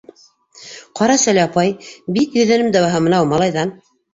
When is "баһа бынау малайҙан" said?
2.87-3.79